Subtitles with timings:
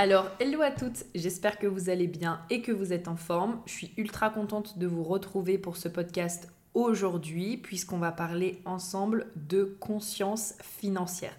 [0.00, 3.60] Alors, hello à toutes, j'espère que vous allez bien et que vous êtes en forme.
[3.66, 9.26] Je suis ultra contente de vous retrouver pour ce podcast aujourd'hui puisqu'on va parler ensemble
[9.34, 11.36] de conscience financière.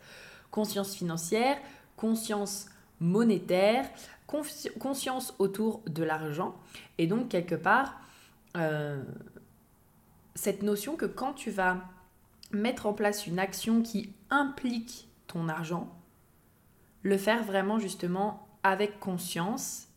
[0.52, 1.56] Conscience financière,
[1.96, 2.66] conscience
[3.00, 3.90] monétaire,
[4.28, 6.54] conscience autour de l'argent
[6.98, 7.98] et donc quelque part
[8.58, 9.02] euh,
[10.36, 11.78] cette notion que quand tu vas
[12.52, 15.96] mettre en place une action qui implique ton argent,
[17.04, 19.88] le faire vraiment justement avec conscience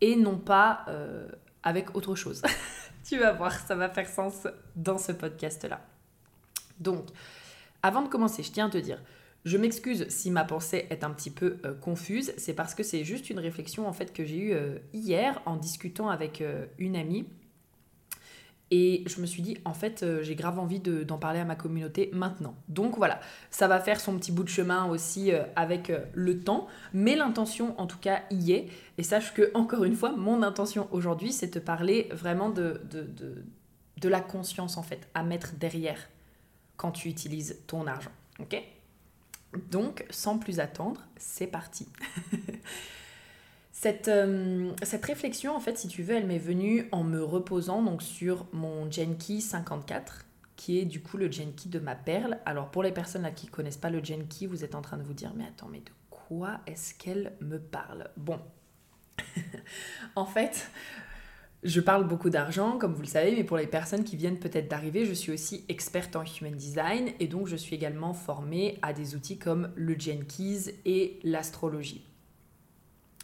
[0.00, 1.28] et non pas euh,
[1.62, 2.42] avec autre chose.
[3.04, 5.80] tu vas voir, ça va faire sens dans ce podcast-là.
[6.78, 7.06] Donc,
[7.82, 9.02] avant de commencer, je tiens à te dire,
[9.44, 13.04] je m'excuse si ma pensée est un petit peu euh, confuse, c'est parce que c'est
[13.04, 16.42] juste une réflexion en fait que j'ai eue euh, hier en discutant avec
[16.78, 17.26] une amie
[18.70, 21.56] et je me suis dit, en fait, euh, j'ai grave envie d'en parler à ma
[21.56, 22.54] communauté maintenant.
[22.68, 23.20] Donc voilà,
[23.50, 27.16] ça va faire son petit bout de chemin aussi euh, avec euh, le temps, mais
[27.16, 28.68] l'intention en tout cas y est.
[28.96, 33.02] Et sache que, encore une fois, mon intention aujourd'hui, c'est de parler vraiment de, de,
[33.02, 33.44] de,
[33.96, 36.08] de la conscience en fait, à mettre derrière
[36.76, 38.12] quand tu utilises ton argent.
[38.38, 38.56] Ok?
[39.70, 41.88] Donc, sans plus attendre, c'est parti.
[43.86, 48.02] Euh, cette, réflexion, en fait, si tu veux, elle m'est venue en me reposant donc
[48.02, 50.26] sur mon Genki 54,
[50.56, 52.38] qui est du coup le Genki de ma perle.
[52.44, 55.02] Alors pour les personnes là qui connaissent pas le Genki, vous êtes en train de
[55.02, 58.10] vous dire, mais attends, mais de quoi est-ce qu'elle me parle?
[58.18, 58.38] Bon,
[60.14, 60.70] en fait,
[61.62, 64.68] je parle beaucoup d'argent, comme vous le savez, mais pour les personnes qui viennent peut-être
[64.68, 68.92] d'arriver, je suis aussi experte en Human Design et donc je suis également formée à
[68.92, 72.09] des outils comme le Genkeys et l'astrologie.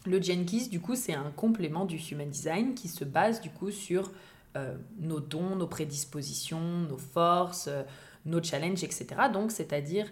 [0.07, 3.71] Le Jenkins, du coup, c'est un complément du Human Design qui se base du coup
[3.71, 4.13] sur
[4.57, 7.83] euh, nos dons, nos prédispositions, nos forces, euh,
[8.25, 9.07] nos challenges, etc.
[9.33, 10.09] Donc, c'est-à-dire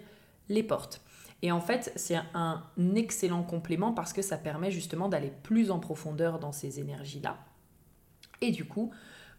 [0.49, 1.01] les portes.
[1.41, 2.63] Et en fait, c'est un
[2.95, 7.37] excellent complément parce que ça permet justement d'aller plus en profondeur dans ces énergies-là.
[8.41, 8.91] Et du coup,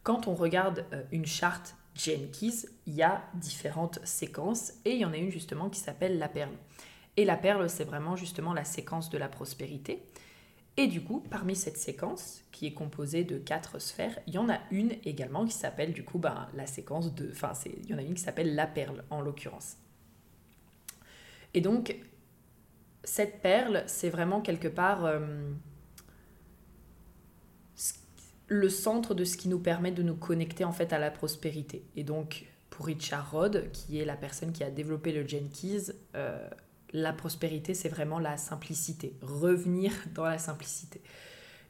[0.02, 5.04] quand on regarde euh, une charte Jenkins, il y a différentes séquences et il y
[5.04, 6.52] en a une justement qui s'appelle la perle.
[7.16, 10.02] Et la perle, c'est vraiment justement la séquence de la prospérité.
[10.78, 14.50] Et du coup, parmi cette séquence, qui est composée de quatre sphères, il y en
[14.50, 17.30] a une également qui s'appelle du coup ben, la séquence de...
[17.30, 19.76] Enfin, il y en a une qui s'appelle la perle en l'occurrence.
[21.54, 21.96] Et donc,
[23.04, 25.50] cette perle, c'est vraiment quelque part euh,
[28.48, 31.84] le centre de ce qui nous permet de nous connecter en fait à la prospérité.
[31.96, 36.48] Et donc, pour Richard Rod, qui est la personne qui a développé le Jenkins, euh,
[36.92, 41.00] la prospérité, c'est vraiment la simplicité, revenir dans la simplicité.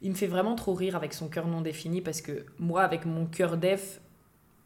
[0.01, 3.05] Il me fait vraiment trop rire avec son cœur non défini parce que moi, avec
[3.05, 3.99] mon cœur def,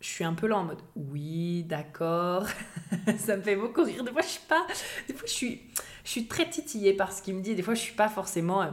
[0.01, 2.47] je suis un peu là en mode oui, d'accord.
[3.17, 4.03] ça me fait beaucoup rire.
[4.03, 4.65] Des fois, je suis pas.
[5.07, 5.61] Des fois, je suis,
[6.03, 7.55] je suis très titillée par ce qu'il me dit.
[7.55, 8.67] Des fois, je suis pas forcément.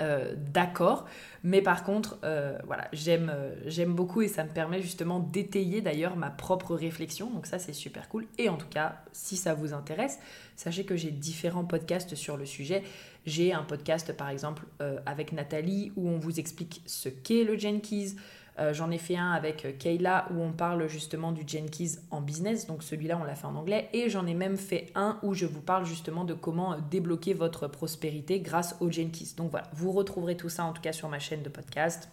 [0.00, 1.06] Euh, d'accord.
[1.44, 5.80] Mais par contre, euh, voilà, j'aime, euh, j'aime beaucoup et ça me permet justement d'étayer
[5.80, 7.30] d'ailleurs ma propre réflexion.
[7.30, 8.26] Donc ça, c'est super cool.
[8.38, 10.18] Et en tout cas, si ça vous intéresse,
[10.56, 12.82] sachez que j'ai différents podcasts sur le sujet.
[13.26, 14.64] J'ai un podcast par exemple
[15.06, 18.16] avec Nathalie où on vous explique ce qu'est le Jenkins.
[18.58, 22.20] Euh, j'en ai fait un avec euh, Kayla où on parle justement du Jenkins en
[22.20, 25.32] business, donc celui-là on l'a fait en anglais, et j'en ai même fait un où
[25.32, 29.32] je vous parle justement de comment euh, débloquer votre prospérité grâce au Jenkins.
[29.38, 32.10] Donc voilà, vous retrouverez tout ça en tout cas sur ma chaîne de podcast.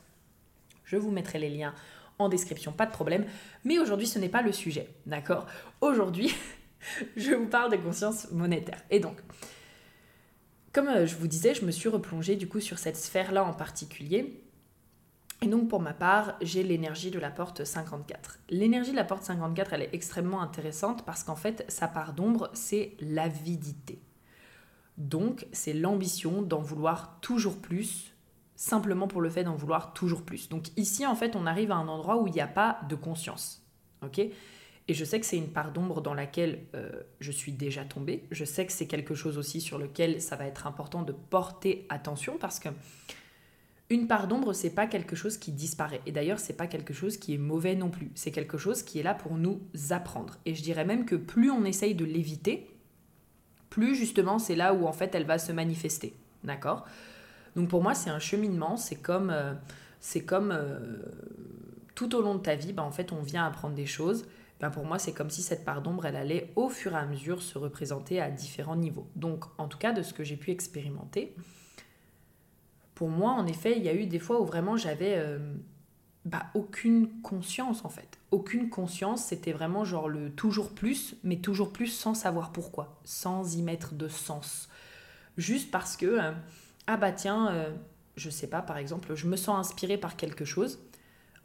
[0.86, 1.74] Je vous mettrai les liens
[2.20, 3.26] en description, pas de problème.
[3.66, 5.46] Mais aujourd'hui ce n'est pas le sujet, d'accord?
[5.82, 6.34] Aujourd'hui
[7.18, 8.82] je vous parle de conscience monétaire.
[8.90, 9.18] Et donc,
[10.72, 14.42] comme je vous disais, je me suis replongée du coup sur cette sphère-là en particulier.
[15.42, 18.40] Et donc pour ma part, j'ai l'énergie de la porte 54.
[18.50, 22.50] L'énergie de la porte 54, elle est extrêmement intéressante parce qu'en fait, sa part d'ombre,
[22.54, 24.02] c'est l'avidité.
[24.98, 28.14] Donc, c'est l'ambition d'en vouloir toujours plus,
[28.58, 30.50] simplement pour le fait d'en vouloir toujours plus.
[30.50, 32.96] Donc ici, en fait, on arrive à un endroit où il n'y a pas de
[32.96, 33.66] conscience.
[34.04, 34.20] Ok?
[34.20, 38.26] Et je sais que c'est une part d'ombre dans laquelle euh, je suis déjà tombée.
[38.32, 41.86] Je sais que c'est quelque chose aussi sur lequel ça va être important de porter
[41.90, 42.70] attention parce que
[43.90, 46.02] une part d'ombre, c'est pas quelque chose qui disparaît.
[46.06, 48.12] Et d'ailleurs, c'est pas quelque chose qui est mauvais non plus.
[48.14, 50.38] C'est quelque chose qui est là pour nous apprendre.
[50.46, 52.70] Et je dirais même que plus on essaye de l'éviter,
[53.70, 56.16] plus justement c'est là où en fait elle va se manifester.
[56.44, 56.86] D'accord?
[57.56, 58.78] Donc pour moi, c'est un cheminement.
[58.78, 59.54] C'est comme, euh,
[60.26, 60.98] comme euh,
[61.96, 64.26] tout au long de ta vie, bah, en fait, on vient apprendre des choses.
[64.60, 67.06] Ben pour moi, c'est comme si cette part d'ombre, elle allait au fur et à
[67.06, 69.08] mesure se représenter à différents niveaux.
[69.16, 71.34] Donc, en tout cas, de ce que j'ai pu expérimenter,
[73.00, 75.40] pour moi, en effet, il y a eu des fois où vraiment j'avais euh,
[76.26, 78.20] bah, aucune conscience, en fait.
[78.32, 83.56] Aucune conscience, c'était vraiment genre le toujours plus, mais toujours plus sans savoir pourquoi, sans
[83.56, 84.68] y mettre de sens.
[85.38, 86.34] Juste parce que, euh,
[86.88, 87.72] ah bah tiens, euh,
[88.18, 90.80] je sais pas, par exemple, je me sens inspirée par quelque chose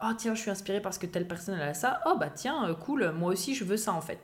[0.01, 2.01] oh tiens, je suis inspirée parce que telle personne elle a ça.
[2.05, 4.19] Oh bah tiens, cool, moi aussi je veux ça en fait.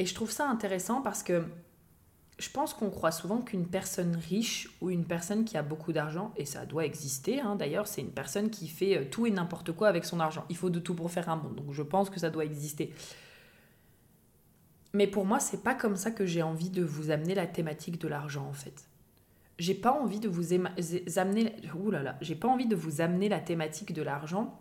[0.00, 1.44] Et je trouve ça intéressant parce que
[2.38, 6.32] je pense qu'on croit souvent qu'une personne riche ou une personne qui a beaucoup d'argent,
[6.36, 9.72] et ça doit exister hein, d'ailleurs, c'est une personne qui fait euh, tout et n'importe
[9.72, 10.44] quoi avec son argent.
[10.48, 12.92] Il faut de tout pour faire un monde, donc je pense que ça doit exister.
[14.92, 18.00] Mais pour moi, c'est pas comme ça que j'ai envie de vous amener la thématique
[18.00, 18.88] de l'argent en fait
[19.58, 20.52] j'ai pas envie de vous
[21.16, 21.54] amener
[21.90, 24.60] là là, j'ai pas envie de vous amener la thématique de l'argent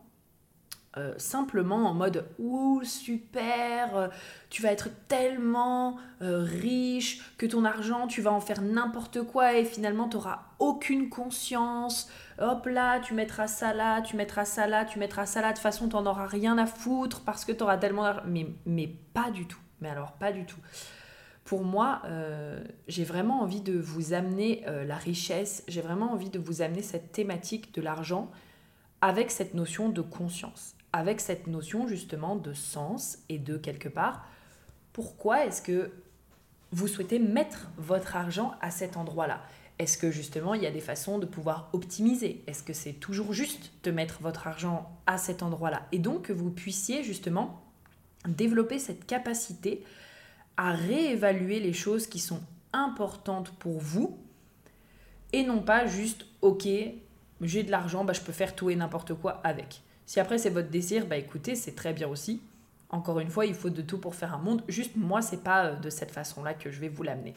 [0.95, 4.07] euh, simplement en mode ouh super euh,
[4.51, 9.53] tu vas être tellement euh, riche que ton argent tu vas en faire n'importe quoi
[9.53, 12.11] et finalement tu auras aucune conscience.
[12.39, 15.49] Hop là tu mettras ça là tu mettras ça là tu mettras ça là.
[15.49, 18.23] De toute façon tu n'en auras rien à foutre parce que tu auras tellement d'argent.
[18.67, 19.59] Mais pas du tout.
[19.81, 20.59] Mais alors pas du tout.
[21.43, 22.03] Pour moi,
[22.87, 27.11] j'ai vraiment envie de vous amener la richesse, j'ai vraiment envie de vous amener cette
[27.11, 28.31] thématique de l'argent
[29.03, 34.25] avec cette notion de conscience, avec cette notion justement de sens et de quelque part,
[34.93, 35.91] pourquoi est-ce que
[36.71, 39.41] vous souhaitez mettre votre argent à cet endroit-là?
[39.79, 42.43] Est-ce que justement il y a des façons de pouvoir optimiser?
[42.45, 45.87] Est-ce que c'est toujours juste de mettre votre argent à cet endroit-là?
[45.91, 47.63] Et donc que vous puissiez justement
[48.27, 49.83] développer cette capacité
[50.57, 52.41] à réévaluer les choses qui sont
[52.71, 54.17] importantes pour vous
[55.31, 56.67] et non pas juste ok
[57.41, 60.49] j'ai de l'argent bah, je peux faire tout et n'importe quoi avec si après c'est
[60.49, 62.41] votre désir bah écoutez c'est très bien aussi.
[62.89, 64.63] Encore une fois il faut de tout pour faire un monde.
[64.67, 67.33] Juste moi c'est pas euh, de cette façon là que je vais vous l'amener.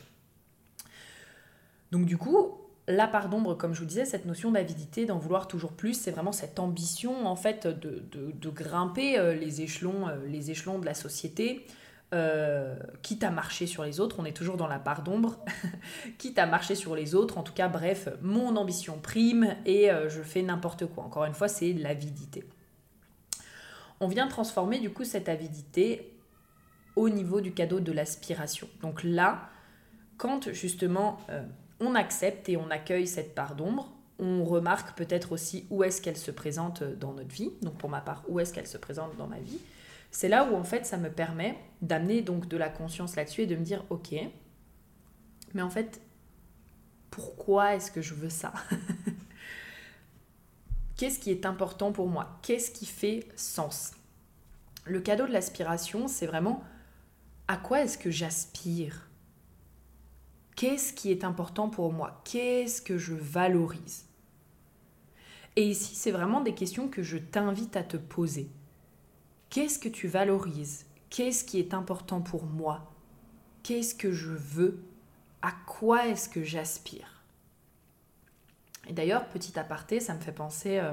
[1.92, 2.58] Donc du coup
[2.88, 6.12] la part d'ombre comme je vous disais cette notion d'avidité d'en vouloir toujours plus c'est
[6.12, 10.94] vraiment cette ambition en fait de, grimper euh, les échelons euh, les échelons de la
[10.94, 11.66] société
[13.02, 15.38] quitte à marcher sur les autres, on est toujours dans la part d'ombre,
[16.18, 20.22] quitte à marcher sur les autres, en tout cas, bref, mon ambition prime et je
[20.22, 21.04] fais n'importe quoi.
[21.04, 22.44] Encore une fois, c'est l'avidité.
[24.00, 26.12] On vient transformer du coup cette avidité
[26.96, 28.69] au niveau du cadeau de l'aspiration.
[28.82, 29.49] Donc là,
[30.16, 31.42] quand justement euh,
[31.80, 36.16] on accepte et on accueille cette part d'ombre, on remarque peut-être aussi où est-ce qu'elle
[36.16, 37.52] se présente dans notre vie.
[37.62, 39.59] Donc pour ma part, où est-ce qu'elle se présente dans ma vie
[40.11, 43.47] c'est là où en fait ça me permet d'amener donc de la conscience là-dessus et
[43.47, 44.14] de me dire ok,
[45.52, 46.00] mais en fait,
[47.11, 48.52] pourquoi est-ce que je veux ça?
[50.97, 52.38] Qu'est-ce qui est important pour moi?
[52.41, 53.93] Qu'est-ce qui fait sens?
[54.87, 56.65] Le cadeau de l'aspiration, c'est vraiment
[57.49, 59.09] à quoi est-ce que j'aspire?
[60.55, 62.23] Qu'est-ce qui est important pour moi?
[62.25, 64.07] Qu'est-ce que je valorise?
[65.57, 68.49] Et ici, c'est vraiment des questions que je t'invite à te poser.
[69.50, 70.87] Qu'est-ce que tu valorises?
[71.11, 72.91] Qu'est-ce qui est important pour moi?
[73.62, 74.83] Qu'est-ce que je veux?
[75.43, 77.15] À quoi est-ce que j'aspire?
[78.87, 80.93] Et d'ailleurs, petit aparté, ça me fait penser euh,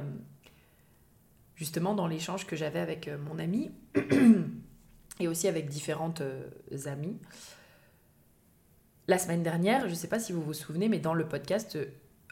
[1.55, 3.71] justement dans l'échange que j'avais avec euh, mon ami
[5.19, 6.49] et aussi avec différentes euh,
[6.85, 7.17] amies.
[9.07, 11.77] La semaine dernière, je ne sais pas si vous vous souvenez, mais dans le podcast...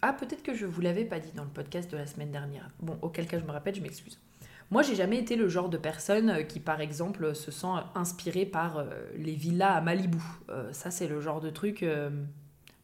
[0.02, 2.70] ah, peut-être que je vous l'avais pas dit dans le podcast de la semaine dernière.
[2.80, 4.20] Bon, auquel cas je me rappelle, je m'excuse.
[4.72, 8.86] Moi, j'ai jamais été le genre de personne qui, par exemple, se sent inspirée par
[9.18, 10.22] les villas à Malibu.
[10.72, 11.86] Ça, c'est le genre de truc,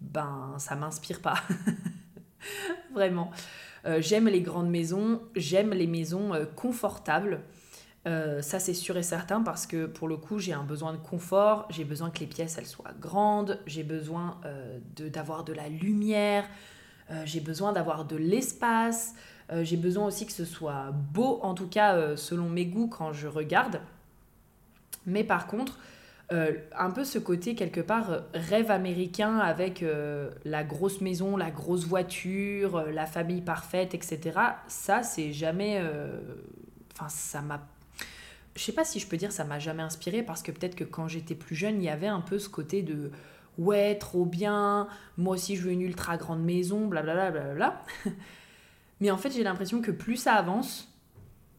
[0.02, 1.42] ben, ça m'inspire pas.
[2.94, 3.32] Vraiment.
[4.00, 7.42] j'aime les grandes maisons, j'aime les maisons confortables.
[8.08, 10.98] Euh, ça, c'est sûr et certain parce que pour le coup, j'ai un besoin de
[10.98, 14.80] confort, j'ai besoin que les pièces elles soient grandes, j'ai besoin euh,
[15.10, 16.46] d'avoir de, la lumière,
[17.12, 19.14] euh, j'ai besoin d'avoir de l'espace,
[19.62, 23.30] j'ai besoin aussi que ce soit beau, en tout cas selon mes goûts quand je
[23.30, 23.80] regarde.
[25.06, 25.80] Mais par contre,
[26.30, 29.84] un peu ce côté quelque part rêve américain avec
[30.44, 34.38] la grosse maison, la grosse voiture, la famille parfaite, etc.
[34.68, 35.82] Ça, c'est jamais.
[36.94, 37.66] Enfin, ça m'a
[38.58, 40.84] je sais pas si je peux dire ça m'a jamais inspiré parce que peut-être que
[40.84, 43.12] quand j'étais plus jeune, il y avait un peu ce côté de
[43.58, 47.32] ouais, trop bien, moi aussi je veux une ultra grande maison, blablabla.
[47.32, 47.84] Bla, bla, bla.
[49.00, 50.92] Mais en fait, j'ai l'impression que plus ça avance,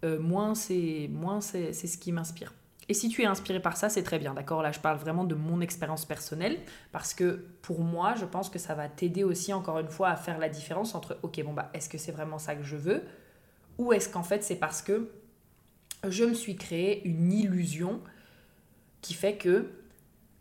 [0.04, 2.52] euh, moins c'est moins c'est ce qui m'inspire.
[2.88, 4.62] Et si tu es inspiré par ça, c'est très bien, d'accord?
[4.62, 6.58] Là, je parle vraiment de mon expérience personnelle,
[6.90, 10.16] parce que pour moi, je pense que ça va t'aider aussi, encore une fois, à
[10.16, 13.02] faire la différence entre, ok, bon, bah, est-ce que c'est vraiment ça que je veux?
[13.76, 15.10] Ou est-ce qu'en fait, c'est parce que
[16.08, 18.00] je me suis créé une illusion
[19.02, 19.70] qui fait que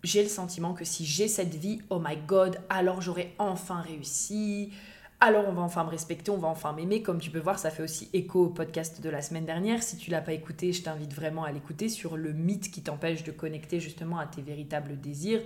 [0.04, 4.72] j'ai le sentiment que si j'ai cette vie, oh my god, alors j'aurai enfin réussi,
[5.20, 7.02] alors on va enfin me respecter, on va enfin m'aimer.
[7.02, 9.82] Comme tu peux voir, ça fait aussi écho au podcast de la semaine dernière.
[9.82, 13.24] Si tu l'as pas écouté, je t'invite vraiment à l'écouter sur le mythe qui t'empêche
[13.24, 15.42] de connecter justement à tes véritables désirs.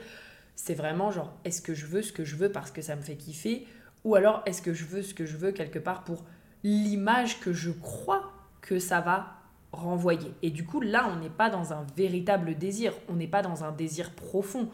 [0.57, 3.01] C'est vraiment genre, est-ce que je veux ce que je veux parce que ça me
[3.01, 3.65] fait kiffer?
[4.03, 6.25] Ou alors est-ce que je veux ce que je veux quelque part pour
[6.63, 9.37] l'image que je crois que ça va
[9.71, 10.33] renvoyer?
[10.41, 13.63] Et du coup, là, on n'est pas dans un véritable désir, on n'est pas dans
[13.63, 14.69] un désir profond.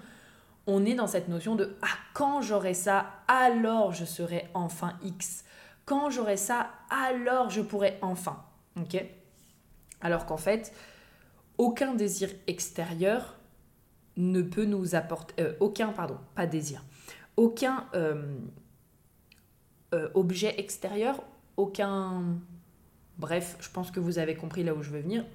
[0.68, 5.46] On est dans cette notion de ah, quand j'aurai ça, alors je serai enfin X.
[5.86, 8.44] Quand j'aurai ça, alors je pourrai enfin.
[8.80, 9.04] Ok?
[10.02, 10.74] Alors qu'en fait,
[11.58, 13.38] aucun désir extérieur
[14.18, 15.42] ne peut nous apporter.
[15.42, 16.84] Euh, aucun, pardon, pas désir.
[17.38, 18.38] Aucun euh,
[19.94, 21.24] euh, objet extérieur,
[21.56, 22.24] aucun
[23.18, 25.26] Bref, je pense que vous avez compris là où je veux venir.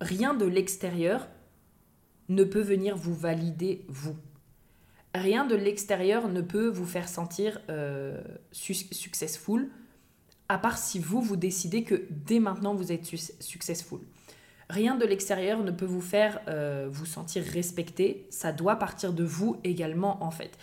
[0.00, 1.28] Rien de l'extérieur
[2.28, 4.16] ne peut venir vous valider vous.
[5.14, 8.20] Rien de l'extérieur ne peut vous faire sentir euh,
[8.52, 9.70] successful,
[10.48, 13.04] à part si vous, vous décidez que dès maintenant vous êtes
[13.40, 14.00] successful.
[14.70, 19.24] Rien de l'extérieur ne peut vous faire euh, vous sentir respecté, ça doit partir de
[19.24, 20.58] vous également en fait.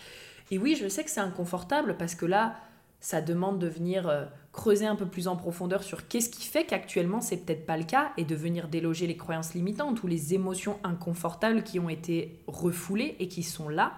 [0.52, 2.56] Et oui, je sais que c'est inconfortable parce que là,
[3.00, 6.64] ça demande de venir euh, creuser un peu plus en profondeur sur qu'est-ce qui fait
[6.64, 10.34] qu'actuellement c'est peut-être pas le cas et de venir déloger les croyances limitantes ou les
[10.34, 13.92] émotions inconfortables qui ont été refoulées et qui sont là.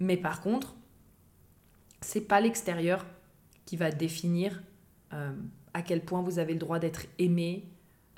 [0.00, 0.74] Mais par contre,
[2.00, 3.06] c'est pas l'extérieur
[3.64, 4.62] qui va définir
[5.12, 5.32] euh,
[5.74, 7.68] à quel point vous avez le droit d'être aimé,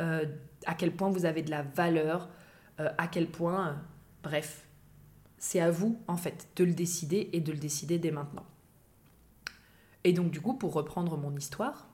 [0.00, 0.26] euh,
[0.66, 2.28] à quel point vous avez de la valeur,
[2.80, 3.82] euh, à quel point,
[4.22, 4.66] bref,
[5.38, 8.46] c'est à vous en fait de le décider et de le décider dès maintenant.
[10.04, 11.88] Et donc du coup, pour reprendre mon histoire,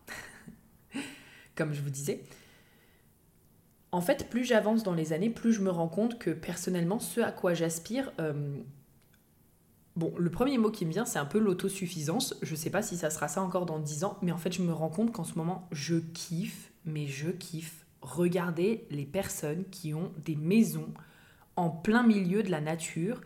[1.54, 2.24] comme je vous disais,
[3.92, 7.20] en fait, plus j'avance dans les années, plus je me rends compte que personnellement, ce
[7.20, 8.12] à quoi j'aspire,
[9.96, 12.34] bon, le premier mot qui me vient, c'est un peu l'autosuffisance.
[12.42, 14.62] Je sais pas si ça sera ça encore dans 10 ans, mais en fait, je
[14.62, 19.94] me rends compte qu'en ce moment, je kiffe, mais je kiffe regarder les personnes qui
[19.94, 20.92] ont des maisons
[21.56, 23.20] en plein milieu de la nature,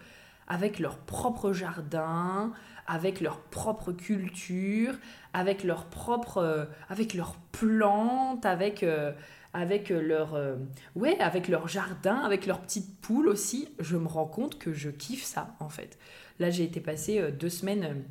[0.46, 2.52] avec leur propre jardin,
[2.86, 4.94] avec leur propre culture,
[5.32, 9.12] avec leurs propres, euh, avec leurs plantes, avec, euh,
[9.52, 10.56] avec leur, euh,
[10.94, 13.68] ouais, avec leur jardin, avec leurs petites poules aussi.
[13.78, 15.98] Je me rends compte que je kiffe ça en fait.
[16.38, 18.04] Là, j'ai été passer deux semaines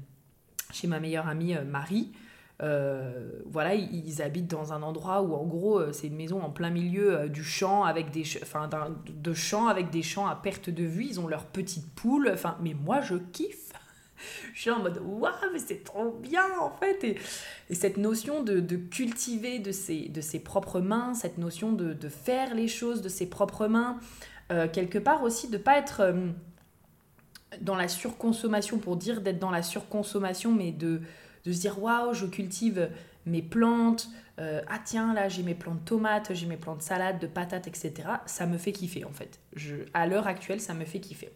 [0.72, 2.12] chez ma meilleure amie Marie.
[2.60, 7.30] voilà, ils, habitent dans un endroit où en gros c'est une maison en plein milieu
[7.30, 8.70] du champ avec des, enfin,
[9.08, 11.06] de champs avec des champs à perte de vue.
[11.06, 12.30] Ils ont leurs petites poules.
[12.34, 13.72] Enfin, mais moi je kiffe
[14.54, 17.04] je suis en mode waouh, mais c'est trop bien en fait.
[17.04, 17.18] Et,
[17.74, 22.68] cette notion de, cultiver de ses, de ses propres mains, cette notion de, faire les
[22.68, 24.00] choses de ses propres mains,
[24.52, 26.28] euh, quelque part aussi de pas être euh,
[27.62, 31.02] dans la surconsommation pour dire d'être dans la surconsommation, mais de,
[31.46, 32.90] de se dire waouh, je cultive
[33.26, 34.10] mes plantes,
[34.40, 37.28] euh, ah tiens là j'ai mes plantes de tomates, j'ai mes plantes de salade, de
[37.28, 37.94] patates, etc.
[38.26, 39.40] Ça me fait kiffer en fait.
[39.56, 41.30] Je, à l'heure actuelle, ça me fait kiffer.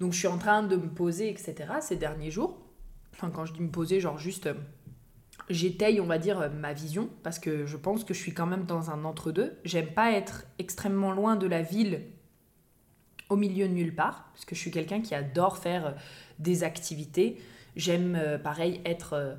[0.00, 1.54] Donc je suis en train de me poser, etc.
[1.80, 2.58] ces derniers jours.
[3.14, 4.54] Enfin, quand je dis me poser, genre juste, euh,
[5.48, 8.46] j'étaye, on va dire, euh, ma vision, parce que je pense que je suis quand
[8.46, 9.58] même dans un entre-deux.
[9.64, 12.02] J'aime pas être extrêmement loin de la ville,
[13.30, 15.92] au milieu de nulle part, parce que je suis quelqu'un qui adore faire euh,
[16.38, 17.40] des activités.
[17.74, 19.36] J'aime, pareil, être...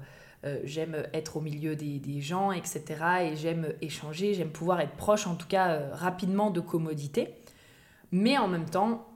[0.63, 2.83] j'aime être au milieu des, des, gens, etc.
[3.23, 7.33] Et j'aime échanger, j'aime pouvoir être proche, en tout cas rapidement, de commodité.
[8.11, 9.07] Mais en même temps,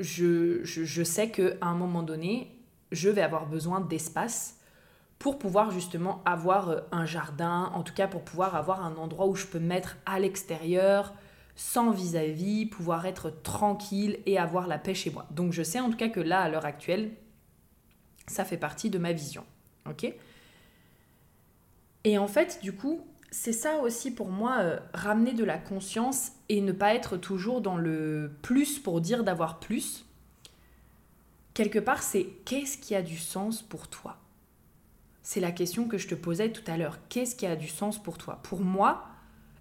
[0.00, 2.54] je, je, je sais qu'à un moment donné,
[2.92, 4.58] je vais avoir besoin d'espace
[5.18, 9.26] pour pouvoir justement avoir euh, un jardin, en tout cas pour pouvoir avoir un endroit
[9.26, 11.14] où je peux me mettre à l'extérieur,
[11.56, 15.26] sans vis-à-vis, pouvoir être tranquille et avoir la paix chez moi.
[15.30, 17.10] Donc je sais en tout cas que là, à l'heure actuelle,
[18.28, 19.44] ça fait partie de ma vision.
[19.88, 20.12] Ok?
[22.04, 26.32] Et en fait, du coup, c'est ça aussi pour moi, euh, ramener de la conscience
[26.48, 30.06] et ne pas être toujours dans le plus pour dire d'avoir plus.
[31.54, 34.18] Quelque part, c'est qu'est-ce qui a du sens pour toi?
[35.22, 36.98] C'est la question que je te posais tout à l'heure.
[37.08, 38.40] Qu'est-ce qui a du sens pour toi?
[38.44, 39.08] Pour moi,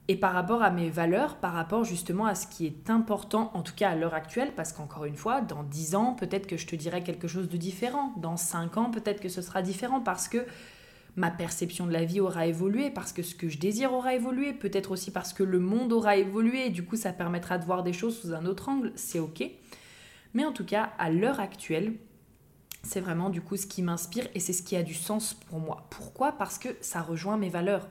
[0.07, 3.62] et par rapport à mes valeurs, par rapport justement à ce qui est important, en
[3.62, 6.65] tout cas à l'heure actuelle, parce qu'encore une fois, dans 10 ans, peut-être que je
[6.65, 8.13] te dirai quelque chose de différent.
[8.17, 10.45] Dans 5 ans, peut-être que ce sera différent parce que
[11.17, 14.53] ma perception de la vie aura évolué, parce que ce que je désire aura évolué,
[14.53, 17.83] peut-être aussi parce que le monde aura évolué, et du coup ça permettra de voir
[17.83, 19.43] des choses sous un autre angle, c'est ok.
[20.33, 21.95] Mais en tout cas, à l'heure actuelle,
[22.83, 25.59] c'est vraiment du coup ce qui m'inspire et c'est ce qui a du sens pour
[25.59, 25.88] moi.
[25.89, 26.33] Pourquoi?
[26.33, 27.89] Parce que ça rejoint mes valeurs.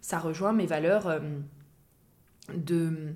[0.00, 1.20] Ça rejoint mes valeurs euh,
[2.54, 3.14] de,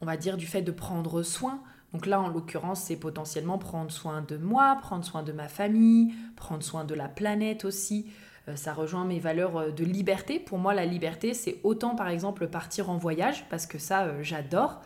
[0.00, 1.62] on va dire, du fait de prendre soin.
[1.92, 6.14] Donc là, en l'occurrence, c'est potentiellement prendre soin de moi, prendre soin de ma famille,
[6.36, 8.10] prendre soin de la planète aussi,
[8.56, 10.38] ça rejoint mes valeurs euh, de liberté.
[10.38, 14.22] Pour moi, la liberté, c'est autant par exemple partir en voyage, parce que ça, euh,
[14.22, 14.80] j'adore,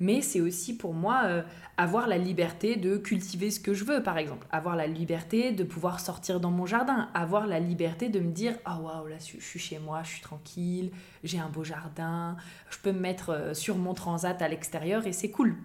[0.00, 1.42] mais c'est aussi pour moi
[1.76, 4.46] avoir la liberté de cultiver ce que je veux, par exemple.
[4.52, 7.08] Avoir la liberté de pouvoir sortir dans mon jardin.
[7.14, 10.22] Avoir la liberté de me dire Ah waouh, là, je suis chez moi, je suis
[10.22, 10.92] tranquille,
[11.24, 12.36] j'ai un beau jardin,
[12.70, 15.56] je peux me mettre sur mon transat à l'extérieur et c'est cool.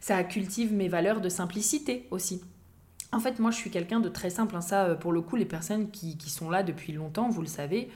[0.00, 2.42] Ça cultive mes valeurs de simplicité aussi.
[3.12, 4.56] En fait, moi, je suis quelqu'un de très simple.
[4.56, 4.60] Hein.
[4.60, 7.90] Ça, euh, pour le coup, les personnes qui, sont là depuis longtemps, vous le savez,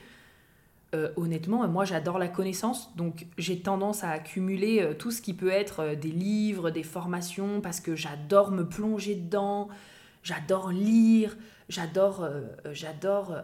[0.95, 2.95] euh, honnêtement, moi, j'adore la connaissance.
[2.95, 7.61] Donc, j'ai tendance à accumuler euh, tout ce qui peut être des livres, des formations,
[7.61, 9.67] parce que j'adore me plonger dedans,
[10.23, 11.37] j'adore lire,
[11.69, 12.27] j'adore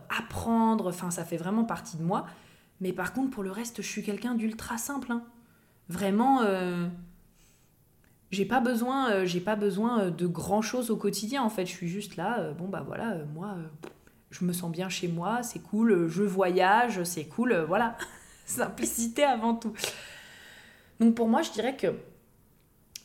[0.09, 0.87] apprendre.
[0.89, 2.25] Enfin, ça fait vraiment partie de moi.
[2.79, 5.11] Mais par contre, pour le reste, je suis quelqu'un d'ultra simple.
[5.11, 5.23] Hein.
[5.89, 6.41] Vraiment
[8.31, 11.65] j'ai pas besoin euh, j'ai pas besoin euh, de grand chose au quotidien en fait.
[11.65, 13.55] Je suis juste là euh, bon bah voilà moi
[14.31, 17.97] je me sens bien chez moi c'est cool je voyage c'est cool voilà.
[18.45, 19.73] Simplicité avant tout.
[20.99, 21.87] Donc pour moi je dirais que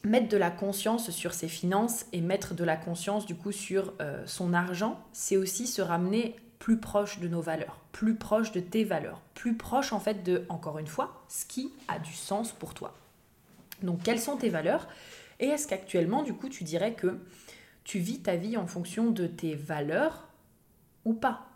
[0.04, 3.92] mettre de la conscience sur ses finances et mettre de la conscience du coup sur
[4.24, 8.84] son argent c'est aussi se ramener plus proche de nos valeurs plus proche de tes
[8.84, 12.74] valeurs plus proche en fait de encore une fois ce qui a du sens pour
[12.74, 12.94] toi.
[13.82, 14.86] Donc quelles sont tes valeurs?
[15.42, 17.18] Et est-ce qu'actuellement, du coup, tu dirais que
[17.82, 20.28] tu vis ta vie en fonction de tes valeurs
[21.04, 21.48] ou pas?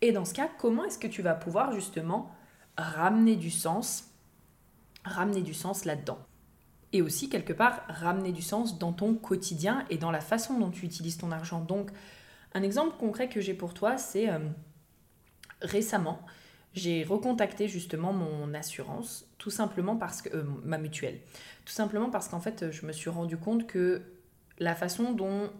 [0.00, 2.34] Et dans ce cas, comment est-ce que tu vas pouvoir justement
[2.78, 4.10] ramener du sens,
[5.04, 6.18] ramener du sens là-dedans?
[6.94, 10.70] Et aussi quelque part ramener du sens dans ton quotidien et dans la façon dont
[10.70, 11.60] tu utilises ton argent.
[11.60, 11.90] Donc
[12.54, 14.38] un exemple concret que j'ai pour toi, c'est euh,
[15.60, 16.20] récemment,
[16.74, 20.36] j'ai recontacté justement mon assurance, tout simplement parce que.
[20.36, 21.20] Euh, ma mutuelle.
[21.64, 24.02] Tout simplement parce qu'en fait, je me suis rendu compte que
[24.58, 25.50] la façon dont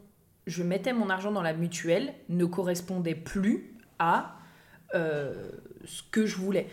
[0.46, 4.37] je mettais mon argent dans la mutuelle ne correspondait plus à
[4.94, 5.50] euh,
[5.85, 6.66] ce que je voulais.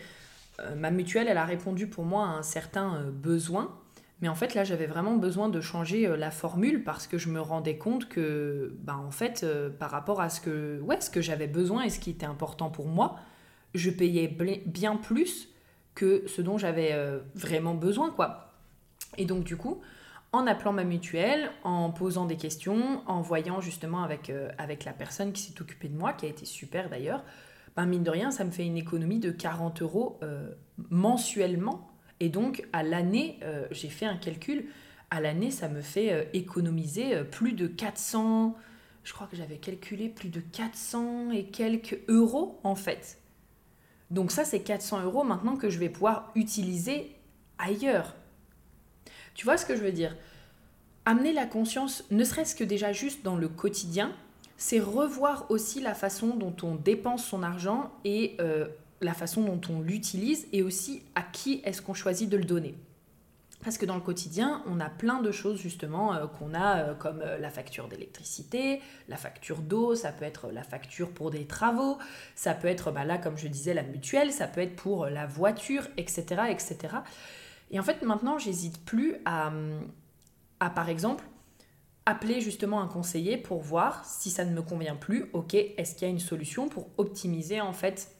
[0.59, 3.77] Euh, ma mutuelle, elle a répondu pour moi à un certain besoin.
[4.21, 7.41] Mais en fait, là, j'avais vraiment besoin de changer la formule parce que je me
[7.41, 9.45] rendais compte que, bah, en fait,
[9.79, 12.87] par rapport à ce que, ce que j'avais besoin et ce qui était important pour
[12.87, 13.17] moi,
[13.73, 14.27] je payais
[14.65, 15.49] bien plus
[15.95, 18.53] que ce dont j'avais euh, vraiment besoin, quoi.
[19.17, 19.81] Et donc, du coup,
[20.31, 24.93] en appelant ma mutuelle, en posant des questions, en voyant justement avec, euh, avec la
[24.93, 27.23] personne qui s'est occupée de moi, qui a été super d'ailleurs,
[27.75, 30.49] ben mine de rien, ça me fait une économie de 40 euros euh,
[30.89, 31.89] mensuellement.
[32.19, 33.39] Et donc, à l'année,
[33.71, 34.65] j'ai fait un calcul,
[35.09, 38.55] à l'année, ça me fait économiser plus de 400,
[39.03, 43.20] je crois que j'avais calculé plus de 400 et quelques euros en fait
[44.11, 47.15] donc ça, c'est 400 euros maintenant que je vais pouvoir utiliser
[47.57, 48.13] ailleurs.
[49.33, 50.15] Tu vois ce que je veux dire?
[51.05, 54.11] Amener la conscience, ne serait-ce que déjà juste dans le quotidien,
[54.57, 58.67] c'est revoir aussi la façon dont on dépense son argent et euh,
[58.99, 62.75] la façon dont on l'utilise et aussi à qui est-ce qu'on choisit de le donner.
[63.63, 66.95] Parce que dans le quotidien, on a plein de choses justement euh, qu'on a euh,
[66.95, 71.45] comme euh, la facture d'électricité, la facture d'eau, ça peut être la facture pour des
[71.45, 71.99] travaux,
[72.35, 75.27] ça peut être bah là comme je disais la mutuelle, ça peut être pour la
[75.27, 76.43] voiture, etc.
[76.49, 76.77] etc.
[77.69, 79.51] Et en fait maintenant j'hésite plus à,
[80.59, 81.23] à par exemple
[82.07, 86.07] appeler justement un conseiller pour voir si ça ne me convient plus, ok, est-ce qu'il
[86.07, 88.11] y a une solution pour optimiser en fait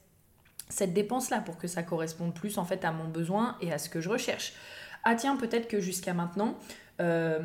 [0.70, 3.80] cette dépense là pour que ça corresponde plus en fait à mon besoin et à
[3.80, 4.54] ce que je recherche?
[5.04, 6.58] Ah tiens, peut-être que jusqu'à maintenant,
[7.00, 7.40] euh,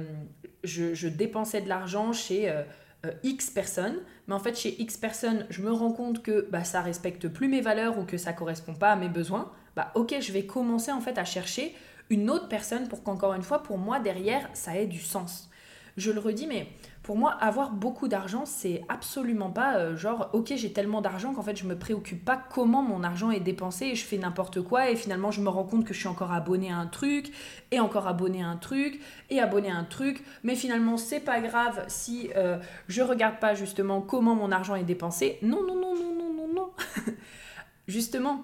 [0.65, 2.63] je, dépensais de l'argent chez euh,
[3.07, 6.65] euh, X personnes, mais en fait chez X personnes, je me rends compte que bah,
[6.65, 10.17] ça respecte plus mes valeurs ou que ça correspond pas à mes besoins, bah ok,
[10.21, 11.75] je vais commencer en fait à chercher
[12.11, 15.51] une autre personne pour qu'encore une fois, pour moi, derrière, ça ait du sens.
[15.97, 16.69] Je le redis, mais
[17.07, 21.43] pour moi, avoir beaucoup d'argent, c'est absolument pas euh, genre, ok, j'ai tellement d'argent qu'en
[21.43, 24.91] fait, je me préoccupe pas comment mon argent est dépensé et je fais n'importe quoi
[24.91, 27.31] et finalement, je me rends compte que je suis encore abonné à un truc
[27.71, 30.25] et encore abonné à un truc et abonné à un truc.
[30.43, 34.83] Mais finalement, c'est pas grave si euh, je regarde pas justement comment mon argent est
[34.83, 35.39] dépensé.
[35.43, 36.71] Non, non, non, non, non, non, non.
[37.87, 38.43] justement,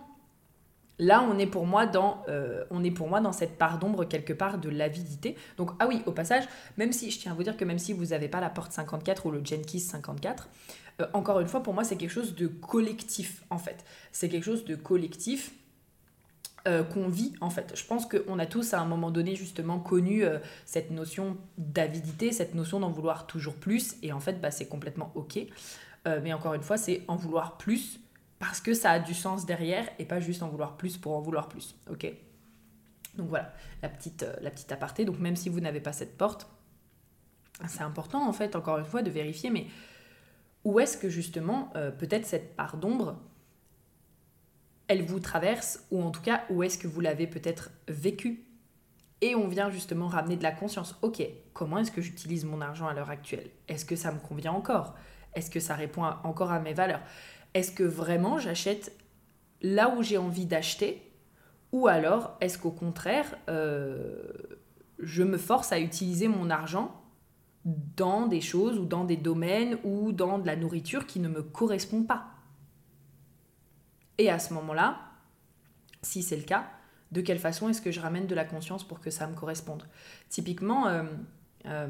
[0.99, 4.05] Là, on est pour moi dans, euh, on est pour moi dans cette part d'ombre
[4.05, 5.37] quelque part de l'avidité.
[5.57, 6.45] Donc, ah oui, au passage,
[6.77, 8.73] même si, je tiens à vous dire que même si vous n'avez pas la porte
[8.73, 10.49] 54 ou le Jenkins 54,
[11.01, 13.85] euh, encore une fois, pour moi, c'est quelque chose de collectif, en fait.
[14.13, 15.53] C'est quelque chose de collectif
[16.69, 17.73] euh, qu'on vit, en fait.
[17.75, 20.25] Je pense qu'on a tous, à un moment donné, justement, connu
[20.67, 23.97] cette notion d'avidité, cette notion d'en vouloir toujours plus.
[24.03, 25.39] Et en fait, bah, c'est complètement OK.
[26.23, 28.02] mais encore une fois, c'est en vouloir plus
[28.43, 31.21] parce que ça a du sens derrière et pas juste en vouloir plus pour en
[31.21, 31.77] vouloir plus.
[31.89, 32.13] Ok?
[33.15, 35.05] Donc voilà, la petite, euh, la aparté.
[35.05, 36.49] Donc même si vous n'avez pas cette porte,
[37.69, 39.69] c'est important en fait, encore une fois, de vérifier, mais
[40.65, 43.17] où est-ce que justement, euh, peut-être cette part d'ombre,
[44.89, 48.45] elle vous traverse, ou en tout cas, où est-ce que vous l'avez peut-être vécue
[49.21, 50.97] et on vient justement ramener de la conscience.
[51.03, 53.51] Ok, comment est-ce que j'utilise mon argent à l'heure actuelle?
[53.69, 54.97] Est-ce que ça me convient encore?
[55.35, 57.03] Est-ce que ça répond encore à mes valeurs?
[57.55, 58.97] Est-ce que vraiment j'achète
[59.61, 61.13] là où j'ai envie d'acheter
[61.73, 64.23] ou alors est-ce qu'au contraire euh,
[64.99, 67.03] je me force à utiliser mon argent
[67.65, 71.43] dans des choses ou dans des domaines ou dans de la nourriture qui ne me
[71.43, 72.27] correspond pas?
[74.19, 74.99] Et à ce moment-là,
[76.03, 76.69] si c'est le cas,
[77.13, 79.85] de quelle façon est-ce que je ramène de la conscience pour que ça me corresponde?
[80.29, 81.05] Typiquement, euh,
[81.67, 81.89] euh,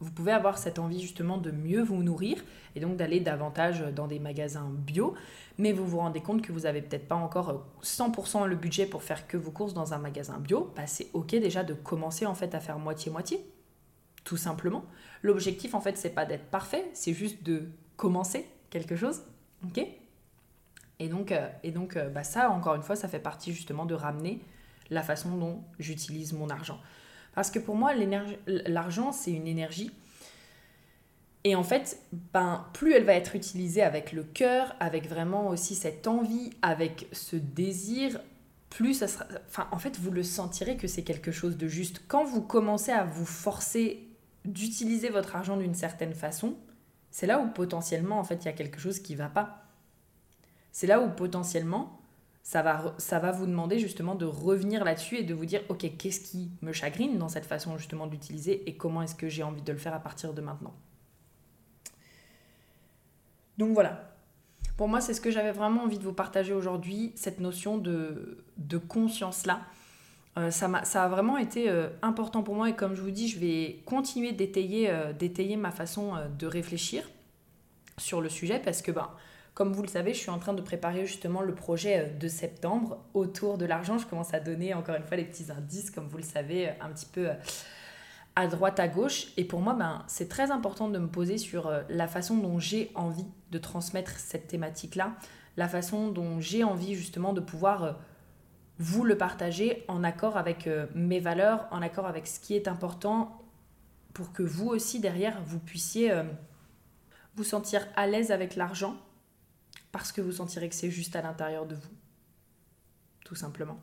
[0.00, 2.42] vous pouvez avoir cette envie justement de mieux vous nourrir
[2.74, 5.14] et donc d'aller davantage dans des magasins bio,
[5.58, 9.02] mais vous vous rendez compte que vous n'avez peut-être pas encore 100% le budget pour
[9.02, 12.34] faire que vos courses dans un magasin bio, bah c'est ok déjà de commencer en
[12.34, 13.44] fait à faire moitié-moitié,
[14.24, 14.84] tout simplement.
[15.22, 19.22] L'objectif en fait c'est pas d'être parfait, c'est juste de commencer quelque chose,
[19.64, 19.86] ok?
[20.98, 23.84] Et donc, euh, et donc euh, bah ça encore une fois ça fait partie justement
[23.86, 24.40] de ramener
[24.90, 26.78] la façon dont j'utilise mon argent.
[27.34, 27.92] Parce que pour moi,
[28.46, 29.90] l'argent, c'est une énergie.
[31.44, 31.98] Et en fait,
[32.34, 37.08] ben, plus elle va être utilisée avec le cœur, avec vraiment aussi cette envie, avec
[37.12, 38.20] ce désir,
[38.68, 39.26] plus ça sera...
[39.48, 42.02] Enfin, en fait, vous le sentirez que c'est quelque chose de juste.
[42.08, 44.06] Quand vous commencez à vous forcer
[44.44, 46.56] d'utiliser votre argent d'une certaine façon,
[47.10, 49.64] c'est là où potentiellement, en fait, il y a quelque chose qui ne va pas.
[50.72, 51.99] C'est là où potentiellement,
[52.42, 55.96] ça va, ça va vous demander justement de revenir là-dessus et de vous dire, ok,
[55.98, 59.62] qu'est-ce qui me chagrine dans cette façon justement d'utiliser et comment est-ce que j'ai envie
[59.62, 60.74] de le faire à partir de maintenant?
[63.58, 64.14] Donc voilà,
[64.76, 68.42] pour moi c'est ce que j'avais vraiment envie de vous partager aujourd'hui, cette notion de,
[68.56, 69.60] de conscience-là.
[70.38, 73.10] Euh, ça, a, ça a vraiment été euh, important pour moi et comme je vous
[73.10, 77.10] dis, je vais continuer d'étayer, euh, ma façon de réfléchir
[77.98, 79.10] sur le sujet parce que ben,
[79.54, 82.28] comme vous le savez, je suis en train de préparer justement le projet euh, de
[82.28, 83.98] septembre autour de l'argent.
[83.98, 86.72] Je commence à donner encore une fois les petits indices, comme vous le savez, euh,
[86.80, 87.34] un petit peu euh,
[88.36, 89.28] à droite, à gauche.
[89.36, 92.90] Et pour moi, ben, c'est très important de me poser sur la façon dont j'ai
[92.94, 95.14] envie de transmettre cette thématique-là,
[95.56, 97.98] la façon dont j'ai envie justement de pouvoir
[98.78, 103.42] vous le partager en accord avec mes valeurs, en accord avec ce qui est important
[104.14, 106.14] pour que vous aussi derrière, vous puissiez
[107.34, 108.96] vous sentir à l'aise avec l'argent
[109.92, 111.90] parce que vous sentirez que c'est juste à l'intérieur de vous.
[113.24, 113.80] Tout simplement.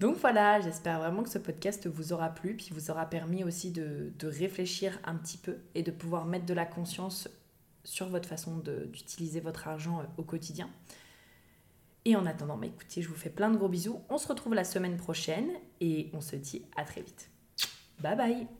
[0.00, 3.72] Donc voilà, j'espère vraiment que ce podcast vous aura plu, puis vous aura permis aussi
[3.72, 7.28] de, réfléchir un petit peu et de pouvoir mettre de la conscience
[7.82, 8.58] sur votre façon
[8.92, 10.68] d'utiliser votre argent euh, au quotidien.
[12.04, 14.00] Et en attendant, bah écoutez, je vous fais plein de gros bisous.
[14.08, 17.30] On se retrouve la semaine prochaine et on se dit à très vite.
[18.00, 18.57] Bye bye